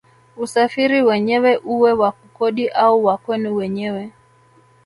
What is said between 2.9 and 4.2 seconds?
wa kwenu wenyewe